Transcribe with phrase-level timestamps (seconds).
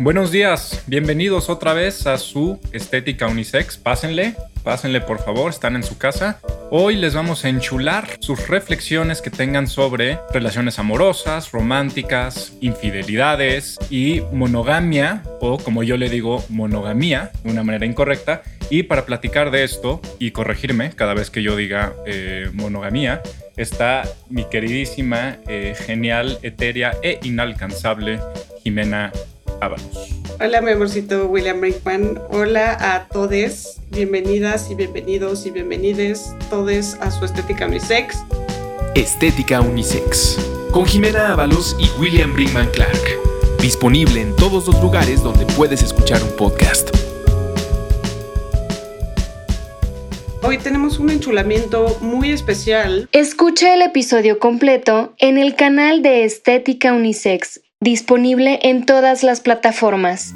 [0.00, 3.78] Buenos días, bienvenidos otra vez a su Estética Unisex.
[3.78, 6.38] Pásenle, pásenle por favor, están en su casa.
[6.70, 14.20] Hoy les vamos a enchular sus reflexiones que tengan sobre relaciones amorosas, románticas, infidelidades y
[14.32, 18.42] monogamia, o como yo le digo, monogamía, de una manera incorrecta.
[18.70, 23.20] Y para platicar de esto y corregirme cada vez que yo diga eh, monogamía,
[23.56, 28.20] está mi queridísima, eh, genial, etérea e inalcanzable
[28.62, 29.12] Jimena
[29.60, 32.20] Hola, mi amorcito William Brinkman.
[32.30, 33.80] Hola a todos.
[33.90, 38.18] Bienvenidas y bienvenidos y bienvenides todos a su Estética Unisex.
[38.94, 40.38] Estética Unisex.
[40.70, 43.02] Con Jimena Ábalos y William Brinkman Clark.
[43.60, 46.90] Disponible en todos los lugares donde puedes escuchar un podcast.
[50.42, 53.08] Hoy tenemos un enchulamiento muy especial.
[53.10, 60.34] Escucha el episodio completo en el canal de Estética Unisex disponible en todas las plataformas.